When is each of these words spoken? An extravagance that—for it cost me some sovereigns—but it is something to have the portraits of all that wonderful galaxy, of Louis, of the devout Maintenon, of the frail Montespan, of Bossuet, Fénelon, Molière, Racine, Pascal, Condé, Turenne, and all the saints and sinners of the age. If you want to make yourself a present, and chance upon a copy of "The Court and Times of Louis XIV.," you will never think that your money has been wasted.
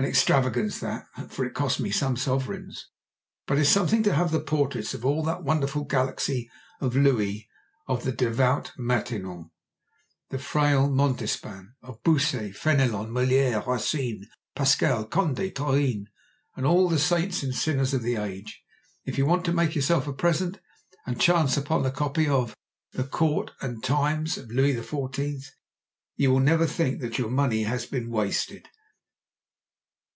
An 0.00 0.04
extravagance 0.04 0.78
that—for 0.78 1.44
it 1.44 1.54
cost 1.54 1.80
me 1.80 1.90
some 1.90 2.16
sovereigns—but 2.16 3.58
it 3.58 3.62
is 3.62 3.68
something 3.68 4.04
to 4.04 4.14
have 4.14 4.30
the 4.30 4.38
portraits 4.38 4.94
of 4.94 5.04
all 5.04 5.24
that 5.24 5.42
wonderful 5.42 5.82
galaxy, 5.82 6.48
of 6.80 6.94
Louis, 6.94 7.48
of 7.88 8.04
the 8.04 8.12
devout 8.12 8.70
Maintenon, 8.78 9.46
of 9.50 9.50
the 10.28 10.38
frail 10.38 10.88
Montespan, 10.88 11.74
of 11.82 12.00
Bossuet, 12.04 12.52
Fénelon, 12.52 13.08
Molière, 13.10 13.66
Racine, 13.66 14.28
Pascal, 14.54 15.04
Condé, 15.08 15.52
Turenne, 15.52 16.06
and 16.54 16.64
all 16.64 16.88
the 16.88 17.00
saints 17.00 17.42
and 17.42 17.52
sinners 17.52 17.92
of 17.92 18.02
the 18.04 18.14
age. 18.14 18.62
If 19.04 19.18
you 19.18 19.26
want 19.26 19.44
to 19.46 19.52
make 19.52 19.74
yourself 19.74 20.06
a 20.06 20.12
present, 20.12 20.60
and 21.06 21.20
chance 21.20 21.56
upon 21.56 21.84
a 21.84 21.90
copy 21.90 22.28
of 22.28 22.54
"The 22.92 23.02
Court 23.02 23.50
and 23.60 23.82
Times 23.82 24.38
of 24.38 24.48
Louis 24.52 24.74
XIV.," 24.76 25.42
you 26.14 26.30
will 26.30 26.38
never 26.38 26.68
think 26.68 27.00
that 27.00 27.18
your 27.18 27.30
money 27.30 27.64
has 27.64 27.84
been 27.84 28.10
wasted. 28.10 28.68